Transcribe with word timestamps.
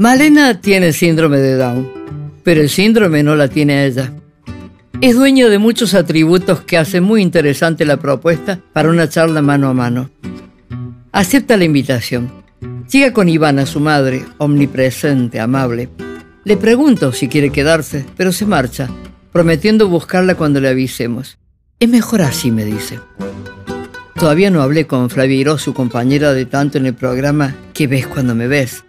Malena 0.00 0.62
tiene 0.62 0.94
síndrome 0.94 1.36
de 1.36 1.56
Down, 1.56 1.86
pero 2.42 2.62
el 2.62 2.70
síndrome 2.70 3.22
no 3.22 3.36
la 3.36 3.48
tiene 3.48 3.84
ella. 3.84 4.14
Es 5.02 5.14
dueño 5.14 5.50
de 5.50 5.58
muchos 5.58 5.92
atributos 5.92 6.62
que 6.62 6.78
hacen 6.78 7.04
muy 7.04 7.20
interesante 7.20 7.84
la 7.84 7.98
propuesta 7.98 8.58
para 8.72 8.88
una 8.88 9.10
charla 9.10 9.42
mano 9.42 9.68
a 9.68 9.74
mano. 9.74 10.08
Acepta 11.12 11.58
la 11.58 11.64
invitación. 11.64 12.32
Llega 12.90 13.12
con 13.12 13.28
Ivana, 13.28 13.66
su 13.66 13.78
madre, 13.78 14.24
omnipresente, 14.38 15.38
amable. 15.38 15.90
Le 16.44 16.56
pregunto 16.56 17.12
si 17.12 17.28
quiere 17.28 17.50
quedarse, 17.50 18.06
pero 18.16 18.32
se 18.32 18.46
marcha, 18.46 18.88
prometiendo 19.32 19.86
buscarla 19.90 20.34
cuando 20.34 20.62
le 20.62 20.70
avisemos. 20.70 21.36
Es 21.78 21.90
mejor 21.90 22.22
así, 22.22 22.50
me 22.50 22.64
dice. 22.64 23.00
Todavía 24.14 24.48
no 24.48 24.62
hablé 24.62 24.86
con 24.86 25.10
Flavia 25.10 25.58
su 25.58 25.74
compañera 25.74 26.32
de 26.32 26.46
tanto 26.46 26.78
en 26.78 26.86
el 26.86 26.94
programa 26.94 27.54
¿Qué 27.74 27.86
ves 27.86 28.06
cuando 28.06 28.34
me 28.34 28.46
ves? 28.46 28.84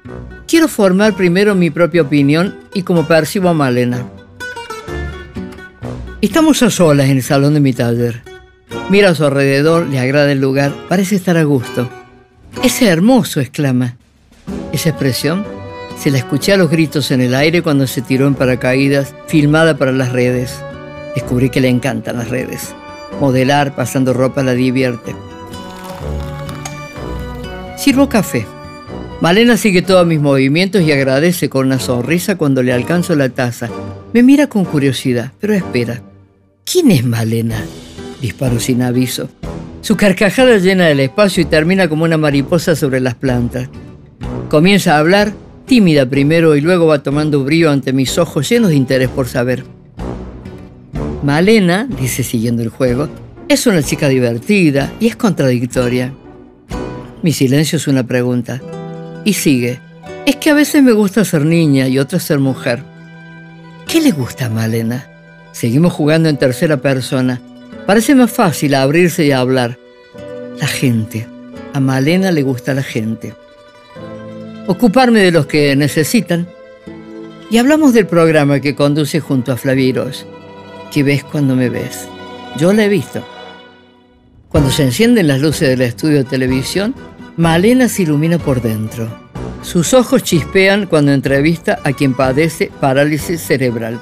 Quiero 0.51 0.67
formar 0.67 1.15
primero 1.15 1.55
mi 1.55 1.69
propia 1.69 2.01
opinión 2.01 2.59
y 2.73 2.83
como 2.83 3.07
percibo 3.07 3.47
a 3.47 3.53
Malena. 3.53 4.05
Estamos 6.19 6.61
a 6.61 6.69
solas 6.69 7.07
en 7.07 7.15
el 7.15 7.23
salón 7.23 7.53
de 7.53 7.61
mi 7.61 7.71
taller. 7.71 8.21
Mira 8.89 9.11
a 9.11 9.15
su 9.15 9.23
alrededor, 9.23 9.87
le 9.87 9.97
agrada 9.97 10.29
el 10.29 10.41
lugar, 10.41 10.73
parece 10.89 11.15
estar 11.15 11.37
a 11.37 11.43
gusto. 11.43 11.89
Es 12.65 12.81
hermoso, 12.81 13.39
exclama. 13.39 13.95
Esa 14.73 14.89
expresión 14.89 15.45
se 15.97 16.11
la 16.11 16.17
escuché 16.17 16.51
a 16.51 16.57
los 16.57 16.69
gritos 16.69 17.11
en 17.11 17.21
el 17.21 17.33
aire 17.33 17.61
cuando 17.61 17.87
se 17.87 18.01
tiró 18.01 18.27
en 18.27 18.35
paracaídas, 18.35 19.15
filmada 19.27 19.77
para 19.77 19.93
las 19.93 20.11
redes. 20.11 20.53
Descubrí 21.15 21.49
que 21.49 21.61
le 21.61 21.69
encantan 21.69 22.17
las 22.17 22.27
redes. 22.27 22.75
Modelar 23.21 23.73
pasando 23.73 24.11
ropa 24.11 24.43
la 24.43 24.51
divierte. 24.51 25.15
Sirvo 27.77 28.09
café. 28.09 28.45
Malena 29.21 29.55
sigue 29.55 29.83
todos 29.83 30.07
mis 30.07 30.19
movimientos 30.19 30.81
y 30.81 30.91
agradece 30.91 31.47
con 31.47 31.67
una 31.67 31.79
sonrisa 31.79 32.37
cuando 32.37 32.63
le 32.63 32.73
alcanzo 32.73 33.15
la 33.15 33.29
taza. 33.29 33.69
Me 34.13 34.23
mira 34.23 34.47
con 34.47 34.65
curiosidad, 34.65 35.31
pero 35.39 35.53
espera. 35.53 36.01
¿Quién 36.65 36.89
es 36.89 37.05
Malena? 37.05 37.63
Disparo 38.19 38.59
sin 38.59 38.81
aviso. 38.81 39.29
Su 39.81 39.95
carcajada 39.95 40.57
llena 40.57 40.89
el 40.89 40.99
espacio 40.99 41.43
y 41.43 41.45
termina 41.45 41.87
como 41.87 42.03
una 42.03 42.17
mariposa 42.17 42.75
sobre 42.75 42.99
las 42.99 43.13
plantas. 43.13 43.69
Comienza 44.49 44.95
a 44.95 44.99
hablar, 44.99 45.33
tímida 45.67 46.07
primero 46.07 46.55
y 46.55 46.61
luego 46.61 46.87
va 46.87 47.03
tomando 47.03 47.43
brillo 47.43 47.69
ante 47.69 47.93
mis 47.93 48.17
ojos 48.17 48.49
llenos 48.49 48.69
de 48.71 48.75
interés 48.75 49.09
por 49.09 49.27
saber. 49.27 49.63
Malena, 51.21 51.87
dice 51.99 52.23
siguiendo 52.23 52.63
el 52.63 52.69
juego, 52.69 53.07
es 53.47 53.67
una 53.67 53.83
chica 53.83 54.09
divertida 54.09 54.91
y 54.99 55.05
es 55.05 55.15
contradictoria. 55.15 56.11
Mi 57.21 57.33
silencio 57.33 57.77
es 57.77 57.87
una 57.87 58.07
pregunta. 58.07 58.59
Y 59.23 59.33
sigue. 59.33 59.79
Es 60.25 60.35
que 60.37 60.49
a 60.49 60.53
veces 60.53 60.83
me 60.83 60.91
gusta 60.91 61.25
ser 61.25 61.45
niña 61.45 61.87
y 61.87 61.99
otras 61.99 62.23
ser 62.23 62.39
mujer. 62.39 62.83
¿Qué 63.87 64.01
le 64.01 64.11
gusta 64.11 64.45
a 64.45 64.49
Malena? 64.49 65.07
Seguimos 65.51 65.93
jugando 65.93 66.29
en 66.29 66.37
tercera 66.37 66.77
persona. 66.77 67.41
Parece 67.85 68.15
más 68.15 68.31
fácil 68.31 68.75
abrirse 68.75 69.25
y 69.25 69.31
hablar. 69.31 69.77
La 70.59 70.67
gente. 70.67 71.27
A 71.73 71.79
Malena 71.79 72.31
le 72.31 72.43
gusta 72.43 72.73
la 72.73 72.83
gente. 72.83 73.33
Ocuparme 74.67 75.19
de 75.21 75.31
los 75.31 75.45
que 75.45 75.75
necesitan. 75.75 76.47
Y 77.49 77.57
hablamos 77.57 77.93
del 77.93 78.07
programa 78.07 78.59
que 78.59 78.75
conduce 78.75 79.19
junto 79.19 79.51
a 79.51 79.57
Flaviros 79.57 80.25
que 80.91 81.03
ves 81.03 81.23
cuando 81.23 81.55
me 81.55 81.69
ves. 81.69 82.07
Yo 82.57 82.73
la 82.73 82.83
he 82.83 82.89
visto. 82.89 83.25
Cuando 84.49 84.69
se 84.69 84.83
encienden 84.83 85.27
las 85.27 85.39
luces 85.39 85.69
del 85.69 85.81
estudio 85.81 86.17
de 86.17 86.23
televisión, 86.25 86.93
Malena 87.37 87.87
se 87.87 88.03
ilumina 88.03 88.37
por 88.37 88.61
dentro. 88.61 89.07
Sus 89.61 89.93
ojos 89.93 90.23
chispean 90.23 90.85
cuando 90.85 91.13
entrevista 91.13 91.79
a 91.83 91.93
quien 91.93 92.13
padece 92.13 92.71
parálisis 92.81 93.41
cerebral, 93.41 94.01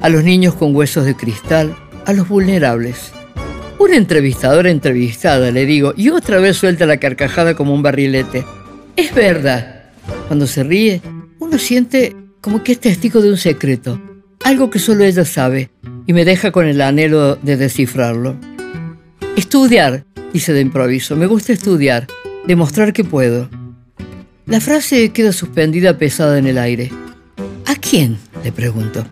a 0.00 0.08
los 0.08 0.22
niños 0.22 0.54
con 0.54 0.76
huesos 0.76 1.06
de 1.06 1.16
cristal, 1.16 1.74
a 2.04 2.12
los 2.12 2.28
vulnerables. 2.28 3.12
Una 3.78 3.96
entrevistadora 3.96 4.70
entrevistada, 4.70 5.50
le 5.50 5.64
digo, 5.64 5.94
y 5.96 6.10
otra 6.10 6.40
vez 6.40 6.56
suelta 6.56 6.84
la 6.84 6.98
carcajada 6.98 7.54
como 7.54 7.72
un 7.72 7.82
barrilete. 7.82 8.44
Es 8.96 9.14
verdad. 9.14 9.84
Cuando 10.26 10.46
se 10.46 10.62
ríe, 10.62 11.00
uno 11.38 11.58
siente 11.58 12.14
como 12.40 12.62
que 12.62 12.72
es 12.72 12.80
testigo 12.80 13.22
de 13.22 13.30
un 13.30 13.38
secreto, 13.38 14.00
algo 14.44 14.68
que 14.68 14.78
solo 14.78 15.04
ella 15.04 15.24
sabe, 15.24 15.70
y 16.06 16.12
me 16.12 16.24
deja 16.24 16.50
con 16.50 16.66
el 16.66 16.80
anhelo 16.82 17.36
de 17.36 17.56
descifrarlo. 17.56 18.36
Estudiar, 19.36 20.04
dice 20.32 20.52
de 20.52 20.60
improviso, 20.60 21.16
me 21.16 21.26
gusta 21.26 21.52
estudiar, 21.52 22.06
demostrar 22.48 22.92
que 22.92 23.04
puedo. 23.04 23.48
La 24.46 24.60
frase 24.60 25.10
queda 25.10 25.32
suspendida 25.32 25.98
pesada 25.98 26.38
en 26.38 26.48
el 26.48 26.58
aire. 26.58 26.90
¿A 27.66 27.76
quién? 27.76 28.18
le 28.42 28.50
pregunto. 28.50 29.04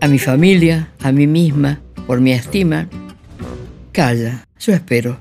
A 0.00 0.06
mi 0.06 0.20
familia, 0.20 0.90
a 1.02 1.10
mí 1.10 1.26
misma, 1.26 1.80
por 2.06 2.20
mi 2.20 2.32
estima. 2.32 2.88
Calla, 3.90 4.46
yo 4.60 4.72
espero. 4.74 5.18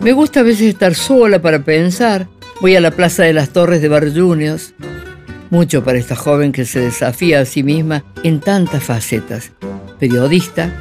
Me 0.00 0.12
gusta 0.12 0.40
a 0.40 0.42
veces 0.42 0.68
estar 0.68 0.96
sola 0.96 1.40
para 1.40 1.62
pensar. 1.62 2.26
Voy 2.60 2.74
a 2.74 2.80
la 2.80 2.90
Plaza 2.90 3.22
de 3.22 3.34
las 3.34 3.50
Torres 3.50 3.80
de 3.80 3.88
Bar 3.88 4.12
Juniors. 4.12 4.74
Mucho 5.50 5.84
para 5.84 5.98
esta 5.98 6.16
joven 6.16 6.50
que 6.50 6.64
se 6.64 6.80
desafía 6.80 7.40
a 7.40 7.44
sí 7.44 7.62
misma 7.62 8.04
en 8.24 8.40
tantas 8.40 8.82
facetas 8.82 9.52
periodista, 9.98 10.72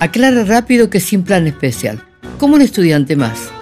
aclara 0.00 0.44
rápido 0.44 0.90
que 0.90 1.00
sin 1.00 1.22
plan 1.22 1.46
especial, 1.46 2.02
como 2.38 2.54
un 2.54 2.62
estudiante 2.62 3.16
más. 3.16 3.55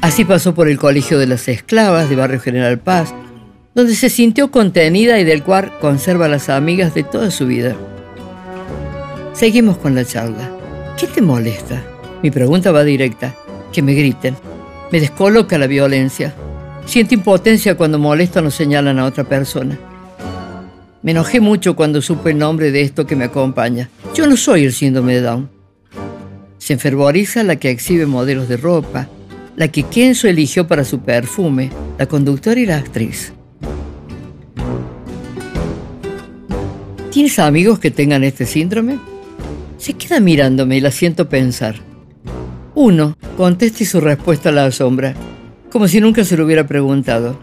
Así 0.00 0.24
pasó 0.24 0.54
por 0.54 0.68
el 0.68 0.78
Colegio 0.78 1.18
de 1.18 1.26
las 1.26 1.48
Esclavas 1.48 2.08
de 2.08 2.16
Barrio 2.16 2.40
General 2.40 2.78
Paz, 2.78 3.14
donde 3.74 3.94
se 3.94 4.08
sintió 4.08 4.50
contenida 4.50 5.18
y 5.18 5.24
del 5.24 5.42
cual 5.42 5.72
conserva 5.80 6.28
las 6.28 6.48
amigas 6.48 6.94
de 6.94 7.02
toda 7.02 7.30
su 7.30 7.46
vida. 7.46 7.74
Seguimos 9.32 9.78
con 9.78 9.94
la 9.94 10.04
charla. 10.04 10.50
¿Qué 10.96 11.06
te 11.06 11.20
molesta? 11.20 11.82
Mi 12.22 12.30
pregunta 12.30 12.70
va 12.70 12.84
directa. 12.84 13.34
Que 13.72 13.82
me 13.82 13.94
griten. 13.94 14.36
Me 14.92 15.00
descoloca 15.00 15.58
la 15.58 15.66
violencia. 15.66 16.32
Siento 16.86 17.14
impotencia 17.14 17.76
cuando 17.76 17.98
molestan 17.98 18.46
o 18.46 18.50
señalan 18.50 18.98
a 19.00 19.06
otra 19.06 19.24
persona. 19.24 19.76
Me 21.02 21.10
enojé 21.10 21.40
mucho 21.40 21.74
cuando 21.74 22.00
supe 22.00 22.30
el 22.30 22.38
nombre 22.38 22.70
de 22.70 22.82
esto 22.82 23.06
que 23.06 23.16
me 23.16 23.24
acompaña. 23.24 23.90
Yo 24.14 24.26
no 24.26 24.36
soy 24.36 24.64
el 24.64 24.72
síndrome 24.72 25.14
de 25.14 25.22
Down. 25.22 25.50
Se 26.58 26.72
enfervoriza 26.72 27.42
la 27.42 27.56
que 27.56 27.70
exhibe 27.70 28.06
modelos 28.06 28.48
de 28.48 28.56
ropa, 28.56 29.08
la 29.56 29.68
que 29.68 29.84
Kenzo 29.84 30.28
eligió 30.28 30.66
para 30.66 30.84
su 30.84 31.00
perfume, 31.00 31.70
la 31.98 32.06
conductora 32.06 32.60
y 32.60 32.66
la 32.66 32.78
actriz. 32.78 33.32
¿Tienes 37.10 37.38
amigos 37.38 37.78
que 37.78 37.92
tengan 37.92 38.24
este 38.24 38.44
síndrome? 38.44 38.98
Se 39.78 39.94
queda 39.94 40.18
mirándome 40.18 40.78
y 40.78 40.80
la 40.80 40.90
siento 40.90 41.28
pensar. 41.28 41.76
Uno, 42.74 43.16
conteste 43.36 43.84
su 43.84 44.00
respuesta 44.00 44.48
a 44.48 44.52
la 44.52 44.72
sombra, 44.72 45.14
como 45.70 45.86
si 45.86 46.00
nunca 46.00 46.24
se 46.24 46.36
lo 46.36 46.44
hubiera 46.44 46.66
preguntado. 46.66 47.38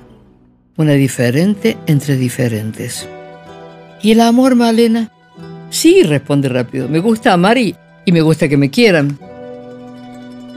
Una 0.76 0.94
diferente 0.94 1.78
entre 1.88 2.18
diferentes. 2.18 3.08
¿Y 4.02 4.12
el 4.12 4.20
amor, 4.20 4.56
Malena? 4.56 5.12
Sí, 5.70 6.04
responde 6.04 6.50
rápido. 6.50 6.90
Me 6.90 7.00
gusta 7.00 7.32
amar 7.32 7.58
y, 7.58 7.76
y 8.04 8.12
me 8.12 8.22
gusta 8.22 8.50
que 8.50 8.58
me 8.58 8.70
quieran. 8.70 9.18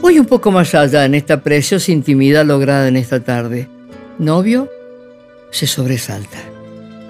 Voy 0.00 0.18
un 0.18 0.26
poco 0.26 0.50
más 0.50 0.74
allá 0.74 1.04
en 1.04 1.14
esta 1.14 1.42
preciosa 1.42 1.92
intimidad 1.92 2.44
lograda 2.44 2.88
en 2.88 2.96
esta 2.96 3.20
tarde. 3.20 3.68
¿Novio? 4.18 4.68
Se 5.50 5.66
sobresalta. 5.66 6.38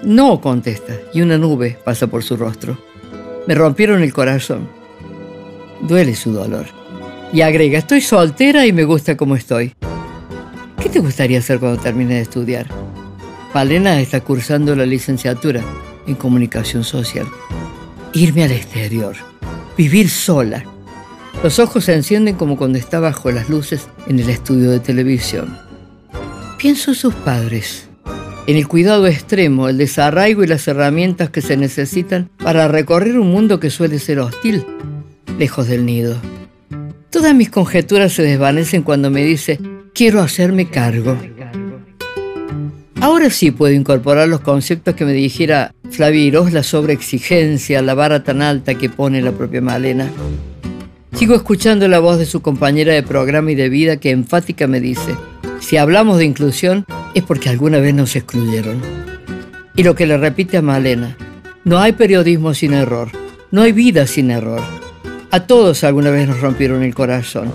No, 0.03 0.39
contesta, 0.39 0.93
y 1.13 1.21
una 1.21 1.37
nube 1.37 1.77
pasa 1.83 2.07
por 2.07 2.23
su 2.23 2.37
rostro. 2.37 2.77
Me 3.47 3.55
rompieron 3.55 4.01
el 4.01 4.13
corazón. 4.13 4.69
Duele 5.81 6.15
su 6.15 6.31
dolor. 6.31 6.65
Y 7.33 7.41
agrega, 7.41 7.79
estoy 7.79 8.01
soltera 8.01 8.65
y 8.65 8.73
me 8.73 8.85
gusta 8.85 9.17
como 9.17 9.35
estoy. 9.35 9.73
¿Qué 10.81 10.89
te 10.89 10.99
gustaría 10.99 11.39
hacer 11.39 11.59
cuando 11.59 11.81
termine 11.81 12.15
de 12.15 12.21
estudiar? 12.21 12.67
Malena 13.53 13.99
está 13.99 14.21
cursando 14.21 14.75
la 14.75 14.85
licenciatura 14.85 15.61
en 16.05 16.15
comunicación 16.15 16.83
social. 16.83 17.25
Irme 18.13 18.43
al 18.43 18.51
exterior, 18.51 19.15
vivir 19.77 20.09
sola. 20.09 20.63
Los 21.45 21.59
ojos 21.59 21.85
se 21.85 21.93
encienden 21.93 22.37
como 22.37 22.57
cuando 22.57 22.79
está 22.79 22.99
bajo 22.99 23.29
las 23.29 23.51
luces 23.51 23.87
en 24.07 24.17
el 24.17 24.31
estudio 24.31 24.71
de 24.71 24.79
televisión. 24.79 25.55
Pienso 26.57 26.89
en 26.89 26.95
sus 26.95 27.13
padres, 27.13 27.87
en 28.47 28.57
el 28.57 28.67
cuidado 28.67 29.05
extremo, 29.05 29.69
el 29.69 29.77
desarraigo 29.77 30.43
y 30.43 30.47
las 30.47 30.67
herramientas 30.67 31.29
que 31.29 31.43
se 31.43 31.55
necesitan 31.55 32.31
para 32.39 32.67
recorrer 32.67 33.19
un 33.19 33.29
mundo 33.29 33.59
que 33.59 33.69
suele 33.69 33.99
ser 33.99 34.21
hostil, 34.21 34.65
lejos 35.37 35.67
del 35.67 35.85
nido. 35.85 36.15
Todas 37.11 37.35
mis 37.35 37.51
conjeturas 37.51 38.13
se 38.13 38.23
desvanecen 38.23 38.81
cuando 38.81 39.11
me 39.11 39.23
dice, 39.23 39.59
quiero 39.93 40.21
hacerme 40.21 40.67
cargo. 40.71 41.15
Ahora 43.01 43.29
sí 43.29 43.51
puedo 43.51 43.75
incorporar 43.75 44.27
los 44.27 44.41
conceptos 44.41 44.95
que 44.95 45.05
me 45.05 45.13
dijera 45.13 45.75
Flavia 45.91 46.41
la 46.51 46.63
sobreexigencia, 46.63 47.83
la 47.83 47.93
vara 47.93 48.23
tan 48.23 48.41
alta 48.41 48.73
que 48.73 48.89
pone 48.89 49.21
la 49.21 49.31
propia 49.31 49.61
Malena. 49.61 50.09
Sigo 51.15 51.33
escuchando 51.33 51.87
la 51.87 51.99
voz 51.99 52.19
de 52.19 52.25
su 52.25 52.41
compañera 52.41 52.93
de 52.93 53.01
programa 53.01 53.49
y 53.49 53.55
de 53.55 53.69
vida 53.69 53.97
que 53.97 54.11
enfática 54.11 54.67
me 54.67 54.81
dice, 54.81 55.15
si 55.61 55.77
hablamos 55.77 56.17
de 56.17 56.25
inclusión 56.25 56.85
es 57.13 57.23
porque 57.23 57.47
alguna 57.47 57.79
vez 57.79 57.95
nos 57.95 58.17
excluyeron. 58.17 58.81
Y 59.77 59.83
lo 59.83 59.95
que 59.95 60.07
le 60.07 60.17
repite 60.17 60.57
a 60.57 60.61
Malena, 60.61 61.15
no 61.63 61.79
hay 61.79 61.93
periodismo 61.93 62.53
sin 62.53 62.73
error, 62.73 63.11
no 63.49 63.61
hay 63.61 63.71
vida 63.71 64.07
sin 64.07 64.29
error. 64.29 64.61
A 65.31 65.47
todos 65.47 65.85
alguna 65.85 66.11
vez 66.11 66.27
nos 66.27 66.41
rompieron 66.41 66.83
el 66.83 66.93
corazón. 66.93 67.49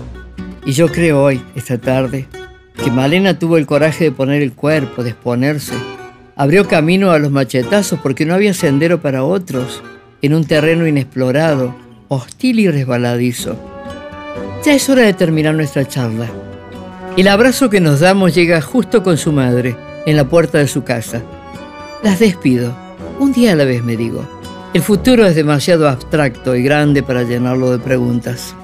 Y 0.65 0.71
yo 0.71 0.87
creo 0.87 1.21
hoy, 1.21 1.39
esta 1.53 1.77
tarde, 1.77 2.25
que 2.83 2.89
Malena 2.89 3.37
tuvo 3.37 3.57
el 3.57 3.67
coraje 3.67 4.05
de 4.05 4.11
poner 4.11 4.41
el 4.41 4.53
cuerpo, 4.53 5.03
de 5.03 5.11
exponerse. 5.11 5.75
Abrió 6.35 6.67
camino 6.67 7.11
a 7.11 7.19
los 7.19 7.29
machetazos 7.29 7.99
porque 7.99 8.25
no 8.25 8.33
había 8.33 8.55
sendero 8.55 9.01
para 9.01 9.23
otros 9.23 9.83
en 10.23 10.33
un 10.33 10.45
terreno 10.45 10.87
inexplorado, 10.87 11.75
hostil 12.13 12.59
y 12.59 12.69
resbaladizo. 12.69 13.55
Ya 14.65 14.73
es 14.73 14.89
hora 14.89 15.03
de 15.03 15.13
terminar 15.13 15.55
nuestra 15.55 15.87
charla. 15.87 16.27
El 17.15 17.29
abrazo 17.29 17.69
que 17.69 17.79
nos 17.79 18.01
damos 18.01 18.35
llega 18.35 18.61
justo 18.61 19.01
con 19.01 19.17
su 19.17 19.31
madre, 19.31 19.77
en 20.05 20.17
la 20.17 20.25
puerta 20.25 20.57
de 20.57 20.67
su 20.67 20.83
casa. 20.83 21.21
Las 22.03 22.19
despido, 22.19 22.75
un 23.17 23.31
día 23.31 23.53
a 23.53 23.55
la 23.55 23.63
vez 23.63 23.81
me 23.81 23.95
digo. 23.95 24.27
El 24.73 24.81
futuro 24.81 25.25
es 25.25 25.35
demasiado 25.35 25.87
abstracto 25.87 26.53
y 26.53 26.63
grande 26.63 27.01
para 27.01 27.23
llenarlo 27.23 27.71
de 27.71 27.79
preguntas. 27.79 28.55